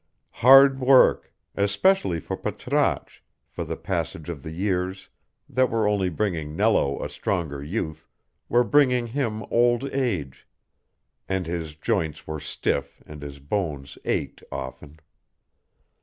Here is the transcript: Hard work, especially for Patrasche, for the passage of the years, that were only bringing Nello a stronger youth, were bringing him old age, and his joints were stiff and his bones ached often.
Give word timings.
Hard 0.41 0.79
work, 0.79 1.31
especially 1.55 2.19
for 2.19 2.35
Patrasche, 2.35 3.21
for 3.47 3.63
the 3.63 3.77
passage 3.77 4.29
of 4.29 4.41
the 4.41 4.49
years, 4.49 5.09
that 5.47 5.69
were 5.69 5.87
only 5.87 6.09
bringing 6.09 6.55
Nello 6.55 6.99
a 7.03 7.07
stronger 7.07 7.61
youth, 7.63 8.07
were 8.49 8.63
bringing 8.63 9.05
him 9.05 9.43
old 9.51 9.83
age, 9.93 10.47
and 11.29 11.45
his 11.45 11.75
joints 11.75 12.25
were 12.25 12.39
stiff 12.39 13.03
and 13.05 13.21
his 13.21 13.37
bones 13.37 13.99
ached 14.03 14.43
often. 14.51 14.99